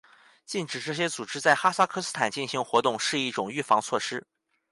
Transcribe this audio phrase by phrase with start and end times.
[0.47, 4.25] 禁止这些组织在哈萨克斯坦进行活动是一种预防措施。